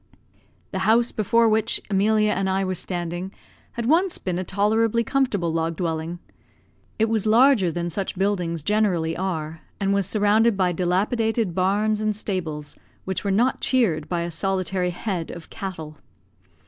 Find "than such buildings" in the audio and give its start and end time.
7.69-8.63